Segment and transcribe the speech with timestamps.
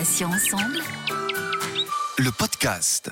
[0.00, 0.78] Patients ensemble.
[2.16, 3.10] Le podcast.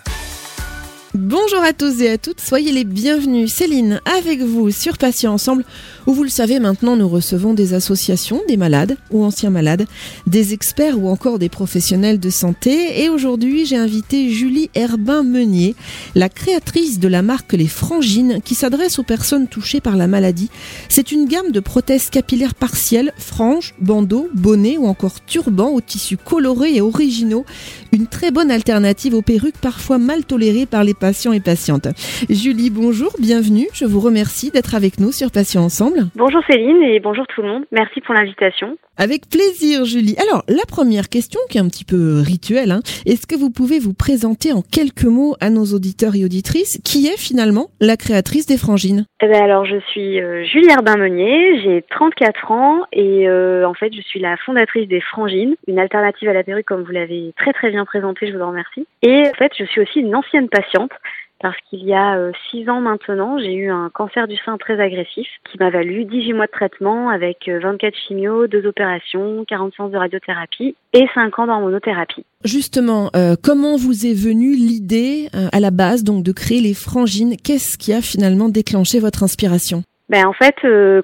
[1.12, 3.53] Bonjour à tous et à toutes, soyez les bienvenus.
[3.53, 5.66] Céline, avec vous sur Patients Ensemble,
[6.15, 9.87] vous le savez maintenant, nous recevons des associations, des malades ou anciens malades,
[10.27, 13.03] des experts ou encore des professionnels de santé.
[13.03, 15.74] Et aujourd'hui, j'ai invité Julie Herbin-Meunier,
[16.15, 20.48] la créatrice de la marque Les Frangines, qui s'adresse aux personnes touchées par la maladie.
[20.88, 26.16] C'est une gamme de prothèses capillaires partielles, franges, bandeaux, bonnets ou encore turbans aux tissus
[26.16, 27.45] colorés et originaux.
[27.93, 31.88] Une très bonne alternative aux perruques parfois mal tolérées par les patients et patientes.
[32.30, 33.68] Julie, bonjour, bienvenue.
[33.74, 35.98] Je vous remercie d'être avec nous sur Patients Ensemble.
[36.15, 37.65] Bonjour Céline et bonjour tout le monde.
[37.73, 38.77] Merci pour l'invitation.
[38.97, 40.16] Avec plaisir, Julie.
[40.19, 43.79] Alors, la première question, qui est un petit peu rituelle, hein, est-ce que vous pouvez
[43.79, 48.47] vous présenter en quelques mots à nos auditeurs et auditrices qui est finalement la créatrice
[48.47, 49.07] des frangines?
[49.23, 53.93] Eh ben alors, je suis euh, Julie Herbin-Meunier, j'ai 34 ans et euh, en fait,
[53.95, 57.52] je suis la fondatrice des frangines, une alternative à la perruque comme vous l'avez très
[57.52, 58.87] très bien présenté, je vous en remercie.
[59.02, 60.93] Et en fait, je suis aussi une ancienne patiente
[61.40, 64.81] parce qu'il y a euh, six ans maintenant, j'ai eu un cancer du sein très
[64.81, 69.75] agressif qui m'a valu 18 mois de traitement avec 24 euh, chimios, deux opérations, 40
[69.75, 72.25] séances de radiothérapie et 5 ans d'hormonothérapie.
[72.44, 77.36] Justement, euh, comment vous est venue l'idée à la base donc de créer les frangines?
[77.36, 79.83] Qu'est-ce qui a finalement déclenché votre inspiration?
[80.09, 80.56] Ben en fait,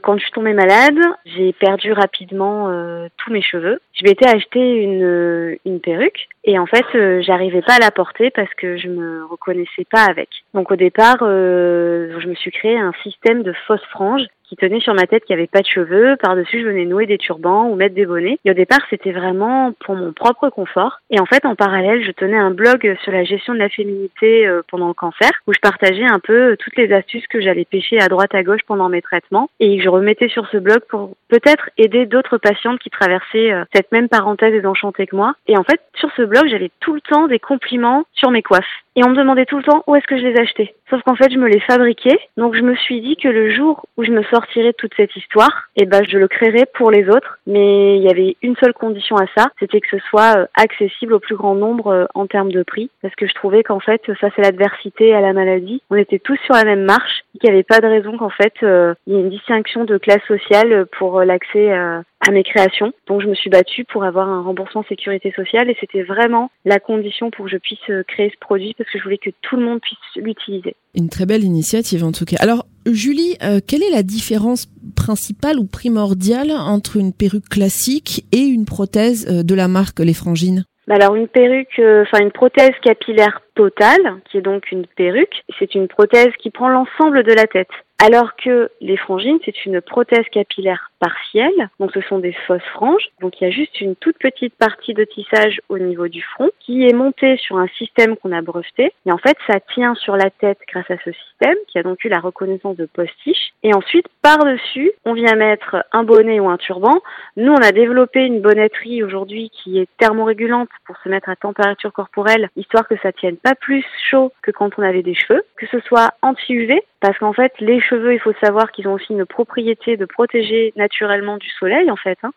[0.03, 2.71] quand je suis tombée malade, j'ai perdu rapidement
[3.19, 3.81] tous mes cheveux.
[3.93, 8.31] Je m'étais acheté une, une perruque et en fait, euh, j'arrivais pas à la porter
[8.31, 10.29] parce que je me reconnaissais pas avec.
[10.53, 14.81] Donc au départ, euh, je me suis créé un système de fausses franges qui tenait
[14.81, 16.17] sur ma tête qui avait pas de cheveux.
[16.23, 18.39] Par-dessus, je venais nouer des turbans ou mettre des bonnets.
[18.45, 21.01] Et au départ, c'était vraiment pour mon propre confort.
[21.11, 24.47] Et en fait, en parallèle, je tenais un blog sur la gestion de la féminité
[24.47, 28.01] euh, pendant le cancer, où je partageais un peu toutes les astuces que j'allais pêcher
[28.01, 29.49] à droite à gauche pendant mes traitements.
[29.61, 34.09] Et je remettais sur ce blog pour peut-être aider d'autres patientes qui traversaient cette même
[34.09, 35.35] parenthèse désenchantée que moi.
[35.47, 38.65] Et en fait, sur ce blog, j'avais tout le temps des compliments sur mes coiffes.
[38.97, 40.75] Et on me demandait tout le temps où est-ce que je les achetais?
[40.95, 42.21] Sauf qu'en fait, je me les fabriquais.
[42.37, 45.17] Donc, je me suis dit que le jour où je me sortirais de toute cette
[45.17, 47.41] histoire, eh ben, je le créerais pour les autres.
[47.49, 51.15] Mais il y avait une seule condition à ça, c'était que ce soit euh, accessible
[51.15, 52.91] au plus grand nombre euh, en termes de prix.
[53.03, 55.83] Parce que je trouvais qu'en fait, ça c'est l'adversité à la maladie.
[55.91, 58.55] On était tous sur la même marche qu'il n'y avait pas de raison qu'en fait,
[58.63, 62.03] euh, il y ait une distinction de classe sociale pour l'accès à
[62.33, 62.93] mes créations.
[63.07, 66.79] Donc, je me suis battue pour avoir un remboursement sécurité sociale et c'était vraiment la
[66.79, 69.65] condition pour que je puisse créer ce produit parce que je voulais que tout le
[69.65, 70.77] monde puisse l'utiliser.
[70.95, 72.37] Une très belle initiative en tout cas.
[72.41, 78.43] Alors Julie, euh, quelle est la différence principale ou primordiale entre une perruque classique et
[78.43, 80.65] une prothèse euh, de la marque Les Frangines?
[80.87, 85.43] Bah alors une perruque, euh, enfin une prothèse capillaire totale, qui est donc une perruque,
[85.59, 87.71] c'est une prothèse qui prend l'ensemble de la tête.
[88.07, 93.09] Alors que les frangines, c'est une prothèse capillaire partielle, donc ce sont des fausses franges.
[93.23, 96.51] Donc il y a juste une toute petite partie de tissage au niveau du front
[96.61, 98.93] qui est montée sur un système qu'on a breveté.
[99.07, 102.05] Et en fait, ça tient sur la tête grâce à ce système qui a donc
[102.05, 103.53] eu la reconnaissance de postiche.
[103.63, 107.01] Et ensuite, par-dessus, on vient mettre un bonnet ou un turban.
[107.39, 111.95] Nous, on a développé une bonnetterie aujourd'hui qui est thermorégulante pour se mettre à température
[111.95, 115.67] corporelle, histoire que ça tienne pas plus chaud que quand on avait des cheveux, que
[115.69, 119.27] ce soit anti-UV, parce qu'en fait, les cheveux, il faut savoir qu'ils ont aussi une
[119.27, 122.17] propriété de protéger naturellement du soleil, en fait.
[122.23, 122.31] Hein.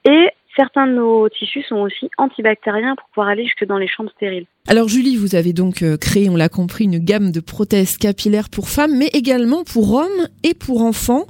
[0.57, 4.45] Certains de nos tissus sont aussi antibactériens pour pouvoir aller jusque dans les chambres stériles.
[4.68, 8.50] Alors Julie, vous avez donc euh, créé, on l'a compris, une gamme de prothèses capillaires
[8.53, 11.25] pour femmes, mais également pour hommes et pour enfants.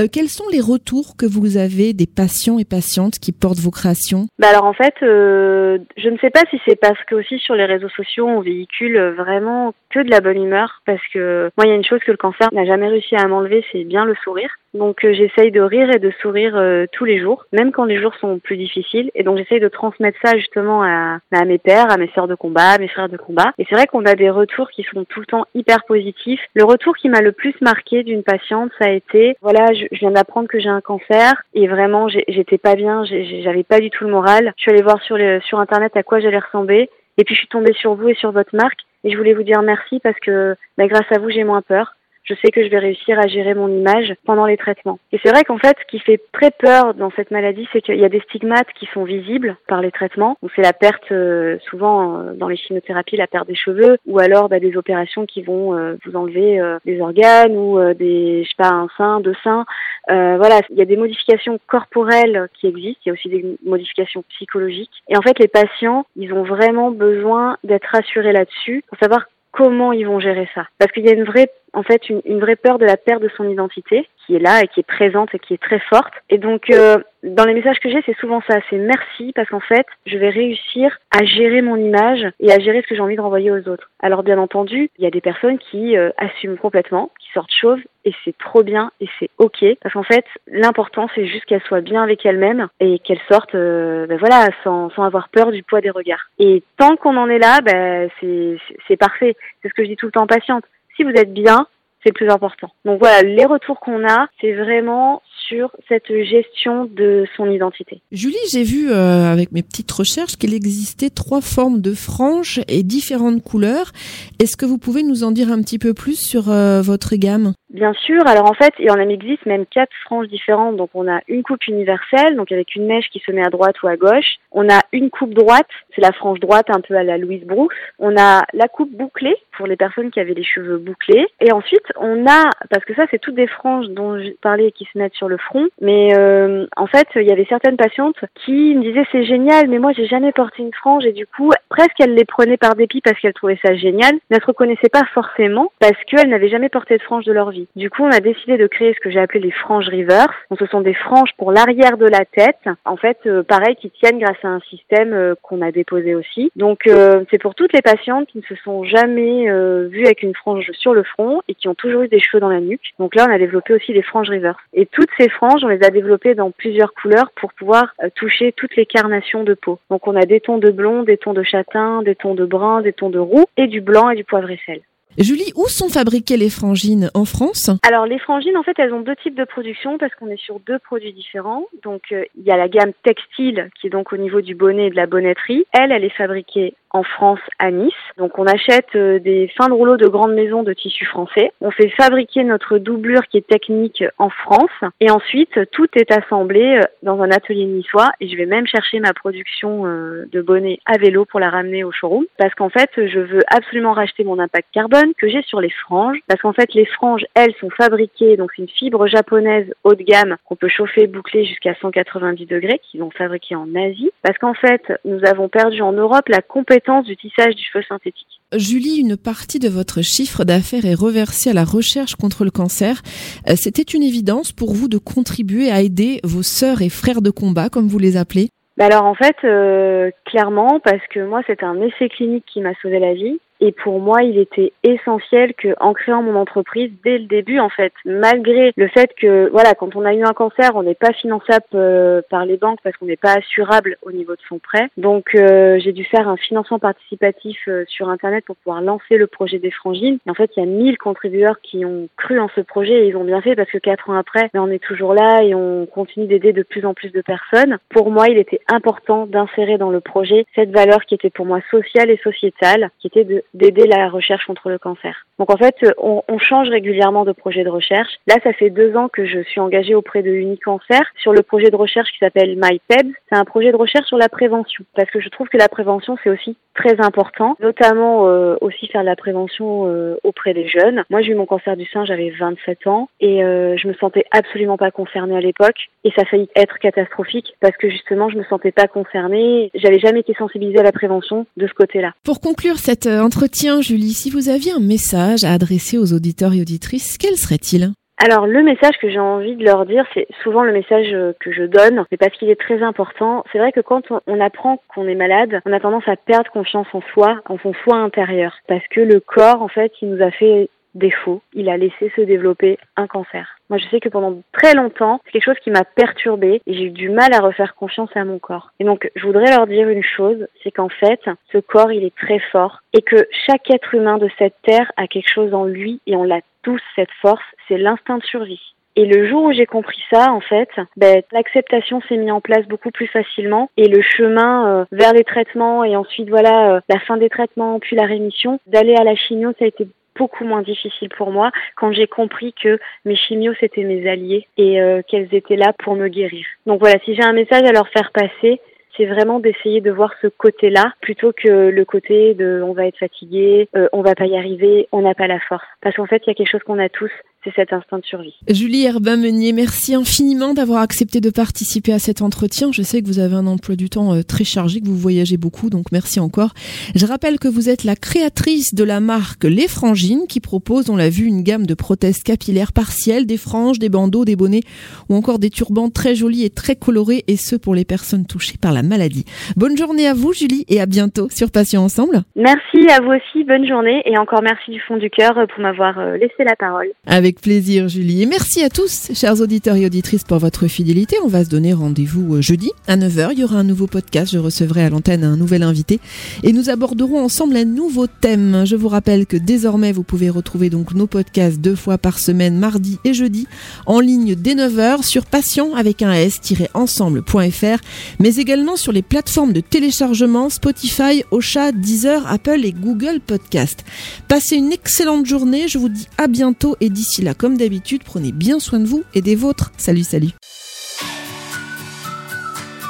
[0.00, 3.70] Euh, quels sont les retours que vous avez des patients et patientes qui portent vos
[3.70, 4.26] créations?
[4.40, 7.54] Bah Alors en fait, euh, je ne sais pas si c'est parce que aussi sur
[7.54, 11.68] les réseaux sociaux, on véhicule vraiment que de la bonne humeur, parce que moi, il
[11.68, 14.16] y a une chose que le cancer n'a jamais réussi à m'enlever, c'est bien le
[14.24, 14.50] sourire.
[14.74, 16.60] Donc j'essaye de rire et de sourire
[16.92, 19.10] tous les jours, même quand les jours sont plus difficiles.
[19.14, 22.34] Et donc j'essaye de transmettre ça justement à, à mes pères, à mes sœurs de
[22.34, 23.52] combat, mes frères de combat.
[23.58, 26.40] Et c'est vrai qu'on a des retours qui sont tout le temps hyper positifs.
[26.54, 30.12] Le retour qui m'a le plus marqué d'une patiente, ça a été, voilà, je, viens
[30.12, 34.10] d'apprendre que j'ai un cancer et vraiment, j'étais pas bien, j'avais pas du tout le
[34.10, 34.52] moral.
[34.56, 36.90] Je suis allée voir sur, sur Internet à quoi j'allais ressembler.
[37.18, 39.42] Et puis je suis tombée sur vous et sur votre marque et je voulais vous
[39.42, 42.68] dire merci parce que bah, grâce à vous j'ai moins peur je sais que je
[42.68, 44.98] vais réussir à gérer mon image pendant les traitements.
[45.12, 47.98] Et c'est vrai qu'en fait, ce qui fait très peur dans cette maladie, c'est qu'il
[47.98, 50.36] y a des stigmates qui sont visibles par les traitements.
[50.54, 54.48] C'est la perte, euh, souvent euh, dans les chimiothérapies, la perte des cheveux, ou alors
[54.48, 58.68] bah, des opérations qui vont euh, vous enlever des organes ou des, je sais pas,
[58.68, 59.64] un sein, deux seins.
[60.08, 63.00] voilà, il y a des modifications corporelles qui existent.
[63.04, 64.90] Il y a aussi des modifications psychologiques.
[65.08, 69.92] Et en fait, les patients, ils ont vraiment besoin d'être rassurés là-dessus pour savoir comment
[69.92, 70.66] ils vont gérer ça.
[70.78, 73.30] Parce qu'il y a une vraie, en fait, une, vraie peur de la perte de
[73.36, 76.12] son identité est là et qui est présente et qui est très forte.
[76.28, 79.60] Et donc, euh, dans les messages que j'ai, c'est souvent ça, c'est merci parce qu'en
[79.60, 83.16] fait, je vais réussir à gérer mon image et à gérer ce que j'ai envie
[83.16, 83.90] de renvoyer aux autres.
[84.00, 87.80] Alors bien entendu, il y a des personnes qui euh, assument complètement, qui sortent chauves
[88.06, 91.82] et c'est trop bien et c'est ok parce qu'en fait, l'important c'est juste qu'elles soient
[91.82, 95.82] bien avec elles-mêmes et qu'elles sortent, euh, ben voilà, sans, sans avoir peur du poids
[95.82, 96.30] des regards.
[96.38, 99.36] Et tant qu'on en est là, ben c'est parfait.
[99.62, 100.64] C'est ce que je dis tout le temps patiente.
[100.96, 101.66] Si vous êtes bien,
[102.02, 102.70] c'est le plus important.
[102.84, 108.00] Donc voilà, les retours qu'on a, c'est vraiment sur cette gestion de son identité.
[108.12, 112.82] Julie, j'ai vu euh, avec mes petites recherches qu'il existait trois formes de franges et
[112.82, 113.92] différentes couleurs.
[114.38, 117.52] Est-ce que vous pouvez nous en dire un petit peu plus sur euh, votre gamme?
[117.70, 118.26] Bien sûr.
[118.26, 120.76] Alors en fait, il en existe même quatre franges différentes.
[120.76, 123.80] Donc on a une coupe universelle, donc avec une mèche qui se met à droite
[123.82, 124.38] ou à gauche.
[124.50, 127.72] On a une coupe droite, c'est la frange droite un peu à la Louise Brooks.
[128.00, 131.26] On a la coupe bouclée pour les personnes qui avaient les cheveux bouclés.
[131.40, 134.88] Et ensuite, on a, parce que ça c'est toutes des franges dont je parlais qui
[134.92, 138.74] se mettent sur le front, mais euh, en fait, il y avait certaines patientes qui
[138.74, 141.98] me disaient c'est génial, mais moi j'ai jamais porté une frange et du coup, presque
[142.00, 145.72] elles les prenaient par dépit parce qu'elles trouvaient ça génial, elles se reconnaissaient pas forcément
[145.78, 147.68] parce qu'elles n'avaient jamais porté de frange de leur vie.
[147.76, 150.34] Du coup, on a décidé de créer ce que j'ai appelé les franges reverse.
[150.50, 153.90] Donc, ce sont des franges pour l'arrière de la tête, en fait, euh, pareil, qui
[153.90, 156.50] tiennent grâce à un système euh, qu'on a déposé aussi.
[156.56, 156.88] Donc,
[157.30, 159.46] c'est pour toutes les patientes qui ne se sont jamais
[159.88, 162.48] vues avec une frange sur le front et qui ont toujours eu des cheveux dans
[162.48, 162.92] la nuque.
[162.98, 164.58] Donc là, on a développé aussi des franges reverse.
[164.74, 168.52] Et toutes ces franges, on les a développées dans plusieurs couleurs pour pouvoir euh, toucher
[168.56, 169.78] toutes les carnations de peau.
[169.90, 172.80] Donc on a des tons de blond, des tons de châtain, des tons de brun,
[172.80, 174.80] des tons de roux et du blanc et du poivre et sel.
[175.18, 177.68] Julie, où sont fabriquées les frangines En France?
[177.86, 180.60] Alors les frangines, en fait, elles ont deux types de production parce qu'on est sur
[180.60, 181.66] deux produits différents.
[181.82, 184.86] Donc euh, il y a la gamme textile qui est donc au niveau du bonnet
[184.86, 185.66] et de la bonnetterie.
[185.72, 187.92] Elle, elle est fabriquée en France à Nice.
[188.16, 191.52] Donc on achète euh, des fins de rouleau de grandes maisons de tissu français.
[191.60, 194.70] On fait fabriquer notre doublure qui est technique en France.
[195.00, 198.10] Et ensuite tout est assemblé euh, dans un atelier niçois.
[198.20, 201.84] Et je vais même chercher ma production euh, de bonnets à vélo pour la ramener
[201.84, 202.24] au showroom.
[202.38, 206.18] Parce qu'en fait je veux absolument racheter mon impact carbone que j'ai sur les franges.
[206.26, 210.02] Parce qu'en fait les franges elles sont fabriquées donc c'est une fibre japonaise haut de
[210.02, 214.10] gamme qu'on peut chauffer boucler jusqu'à 190 degrés qu'ils ont fabriqué en Asie.
[214.22, 218.26] Parce qu'en fait nous avons perdu en Europe la compétence du tissage du cheveu synthétique.
[218.56, 223.02] Julie, une partie de votre chiffre d'affaires est reversée à la recherche contre le cancer.
[223.48, 227.30] Euh, c'était une évidence pour vous de contribuer à aider vos sœurs et frères de
[227.30, 228.48] combat, comme vous les appelez?
[228.76, 232.74] Bah alors en fait, euh, clairement, parce que moi c'est un essai clinique qui m'a
[232.82, 233.38] sauvé la vie.
[233.60, 237.68] Et pour moi, il était essentiel que, en créant mon entreprise dès le début, en
[237.68, 241.12] fait, malgré le fait que, voilà, quand on a eu un cancer, on n'est pas
[241.12, 244.88] finançable euh, par les banques parce qu'on n'est pas assurable au niveau de son prêt.
[244.96, 249.26] Donc, euh, j'ai dû faire un financement participatif euh, sur Internet pour pouvoir lancer le
[249.26, 250.18] projet des frangines.
[250.26, 253.08] Et en fait, il y a 1000 contributeurs qui ont cru en ce projet et
[253.08, 255.54] ils ont bien fait parce que quatre ans après, ben, on est toujours là et
[255.54, 257.78] on continue d'aider de plus en plus de personnes.
[257.90, 261.60] Pour moi, il était important d'insérer dans le projet cette valeur qui était pour moi
[261.70, 265.26] sociale et sociétale, qui était de d'aider la recherche contre le cancer.
[265.38, 268.12] Donc en fait, on, change régulièrement de projet de recherche.
[268.26, 271.70] Là, ça fait deux ans que je suis engagée auprès de Unicancer sur le projet
[271.70, 273.12] de recherche qui s'appelle MyPeb.
[273.28, 276.16] C'est un projet de recherche sur la prévention parce que je trouve que la prévention
[276.22, 281.04] c'est aussi très important, notamment euh, aussi faire de la prévention euh, auprès des jeunes.
[281.10, 284.24] Moi, j'ai eu mon cancer du sein, j'avais 27 ans et euh, je me sentais
[284.30, 288.38] absolument pas concernée à l'époque et ça a failli être catastrophique parce que justement, je
[288.38, 289.70] me sentais pas concernée.
[289.74, 292.12] J'avais jamais été sensibilisée à la prévention de ce côté-là.
[292.24, 296.62] Pour conclure cet entretien, Julie, si vous aviez un message à adresser aux auditeurs et
[296.62, 297.92] auditrices, quel serait-il?
[298.22, 301.52] Alors le message que j'ai envie de leur dire, c'est souvent le message euh, que
[301.52, 303.44] je donne, mais parce qu'il est très important.
[303.50, 306.86] C'est vrai que quand on apprend qu'on est malade, on a tendance à perdre confiance
[306.92, 310.30] en soi, en son soi intérieur, parce que le corps, en fait, il nous a
[310.30, 311.42] fait défaut.
[311.54, 313.56] Il a laissé se développer un cancer.
[313.68, 316.84] Moi, je sais que pendant très longtemps, c'est quelque chose qui m'a perturbée et j'ai
[316.84, 318.70] eu du mal à refaire confiance à mon corps.
[318.80, 321.20] Et donc, je voudrais leur dire une chose, c'est qu'en fait,
[321.52, 325.06] ce corps, il est très fort et que chaque être humain de cette terre a
[325.06, 328.60] quelque chose en lui et on l'a tous cette force, c'est l'instinct de survie.
[328.96, 332.66] Et le jour où j'ai compris ça, en fait, ben, l'acceptation s'est mise en place
[332.66, 336.98] beaucoup plus facilement et le chemin euh, vers les traitements et ensuite voilà euh, la
[336.98, 339.86] fin des traitements puis la rémission, d'aller à la chimio, ça a été
[340.20, 344.80] beaucoup moins difficile pour moi quand j'ai compris que mes chimios c'était mes alliés et
[344.82, 346.44] euh, qu'elles étaient là pour me guérir.
[346.66, 348.60] Donc voilà, si j'ai un message à leur faire passer,
[348.96, 352.98] c'est vraiment d'essayer de voir ce côté-là plutôt que le côté de on va être
[352.98, 355.64] fatigué, euh, on va pas y arriver, on n'a pas la force.
[355.80, 357.12] Parce qu'en fait, il y a quelque chose qu'on a tous,
[357.44, 358.34] c'est cet instinct de survie.
[358.48, 362.70] Julie Herbin-Meunier, merci infiniment d'avoir accepté de participer à cet entretien.
[362.72, 365.36] Je sais que vous avez un emploi du temps euh, très chargé, que vous voyagez
[365.36, 366.50] beaucoup, donc merci encore.
[366.94, 370.96] Je rappelle que vous êtes la créatrice de la marque Les Frangines qui propose, on
[370.96, 374.62] l'a vu, une gamme de prothèses capillaires partielles, des franges, des bandeaux, des bonnets
[375.08, 378.58] ou encore des turbans très jolis et très colorés et ce pour les personnes touchées
[378.60, 379.24] par la maladie.
[379.56, 382.22] Bonne journée à vous Julie et à bientôt sur Passion Ensemble.
[382.36, 385.98] Merci à vous aussi, bonne journée et encore merci du fond du cœur pour m'avoir
[385.98, 386.88] euh, laissé la parole.
[387.06, 388.22] Avec plaisir, Julie.
[388.22, 391.16] Et merci à tous, chers auditeurs et auditrices, pour votre fidélité.
[391.24, 393.28] On va se donner rendez-vous euh, jeudi à 9h.
[393.32, 394.32] Il y aura un nouveau podcast.
[394.32, 396.00] Je recevrai à l'antenne un nouvel invité
[396.42, 398.64] et nous aborderons ensemble un nouveau thème.
[398.64, 402.58] Je vous rappelle que désormais, vous pouvez retrouver donc nos podcasts deux fois par semaine,
[402.58, 403.46] mardi et jeudi,
[403.86, 407.78] en ligne dès 9h sur patient avec un s-ensemble.fr,
[408.18, 413.84] mais également sur les plateformes de téléchargement Spotify, Ocha, Deezer, Apple et Google Podcast.
[414.26, 415.68] Passez une excellente journée.
[415.68, 419.04] Je vous dis à bientôt et d'ici là, comme d'habitude, prenez bien soin de vous
[419.14, 419.72] et des vôtres.
[419.76, 420.30] Salut, salut.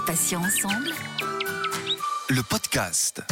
[0.06, 0.90] Patient ensemble.
[2.28, 3.22] Le podcast.